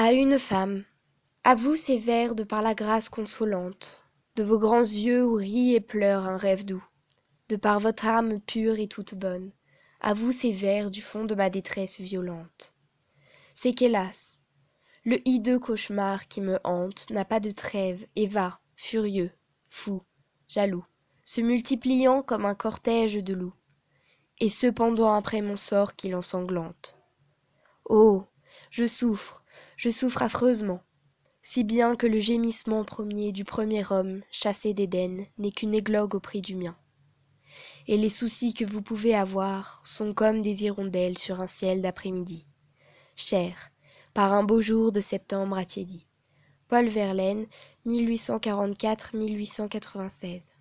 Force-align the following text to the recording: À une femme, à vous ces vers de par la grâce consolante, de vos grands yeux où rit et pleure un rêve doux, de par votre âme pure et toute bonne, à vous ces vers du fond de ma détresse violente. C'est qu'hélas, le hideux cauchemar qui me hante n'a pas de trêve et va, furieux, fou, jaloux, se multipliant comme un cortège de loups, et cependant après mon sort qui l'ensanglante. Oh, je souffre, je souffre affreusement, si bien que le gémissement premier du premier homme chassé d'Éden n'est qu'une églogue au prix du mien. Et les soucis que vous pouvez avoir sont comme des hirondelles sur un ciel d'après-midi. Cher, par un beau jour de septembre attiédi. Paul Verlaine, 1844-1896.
À 0.00 0.12
une 0.12 0.38
femme, 0.38 0.84
à 1.42 1.56
vous 1.56 1.74
ces 1.74 1.98
vers 1.98 2.36
de 2.36 2.44
par 2.44 2.62
la 2.62 2.76
grâce 2.76 3.08
consolante, 3.08 4.00
de 4.36 4.44
vos 4.44 4.60
grands 4.60 4.78
yeux 4.78 5.26
où 5.26 5.34
rit 5.34 5.74
et 5.74 5.80
pleure 5.80 6.22
un 6.22 6.36
rêve 6.36 6.64
doux, 6.64 6.84
de 7.48 7.56
par 7.56 7.80
votre 7.80 8.06
âme 8.06 8.40
pure 8.40 8.78
et 8.78 8.86
toute 8.86 9.16
bonne, 9.16 9.50
à 10.00 10.14
vous 10.14 10.30
ces 10.30 10.52
vers 10.52 10.92
du 10.92 11.02
fond 11.02 11.24
de 11.24 11.34
ma 11.34 11.50
détresse 11.50 11.98
violente. 11.98 12.74
C'est 13.54 13.72
qu'hélas, 13.72 14.36
le 15.04 15.18
hideux 15.28 15.58
cauchemar 15.58 16.28
qui 16.28 16.42
me 16.42 16.60
hante 16.62 17.10
n'a 17.10 17.24
pas 17.24 17.40
de 17.40 17.50
trêve 17.50 18.06
et 18.14 18.28
va, 18.28 18.60
furieux, 18.76 19.32
fou, 19.68 20.00
jaloux, 20.46 20.84
se 21.24 21.40
multipliant 21.40 22.22
comme 22.22 22.46
un 22.46 22.54
cortège 22.54 23.16
de 23.16 23.34
loups, 23.34 23.56
et 24.38 24.48
cependant 24.48 25.12
après 25.12 25.42
mon 25.42 25.56
sort 25.56 25.96
qui 25.96 26.08
l'ensanglante. 26.08 26.96
Oh, 27.84 28.22
je 28.70 28.86
souffre, 28.86 29.42
je 29.76 29.90
souffre 29.90 30.22
affreusement, 30.22 30.80
si 31.42 31.64
bien 31.64 31.96
que 31.96 32.06
le 32.06 32.18
gémissement 32.18 32.84
premier 32.84 33.32
du 33.32 33.44
premier 33.44 33.84
homme 33.90 34.22
chassé 34.30 34.72
d'Éden 34.74 35.26
n'est 35.38 35.52
qu'une 35.52 35.74
églogue 35.74 36.14
au 36.14 36.20
prix 36.20 36.40
du 36.40 36.54
mien. 36.56 36.76
Et 37.86 37.96
les 37.96 38.10
soucis 38.10 38.54
que 38.54 38.64
vous 38.64 38.82
pouvez 38.82 39.14
avoir 39.14 39.80
sont 39.84 40.12
comme 40.12 40.42
des 40.42 40.64
hirondelles 40.64 41.18
sur 41.18 41.40
un 41.40 41.46
ciel 41.46 41.80
d'après-midi. 41.80 42.46
Cher, 43.16 43.70
par 44.12 44.34
un 44.34 44.42
beau 44.42 44.60
jour 44.60 44.92
de 44.92 45.00
septembre 45.00 45.56
attiédi. 45.56 46.06
Paul 46.68 46.86
Verlaine, 46.86 47.46
1844-1896. 47.86 50.57